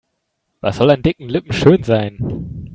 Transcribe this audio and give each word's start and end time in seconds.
Was 0.61 0.77
soll 0.77 0.89
an 0.89 1.03
dicken 1.03 1.27
Lippen 1.29 1.53
schön 1.53 1.83
sein? 1.83 2.65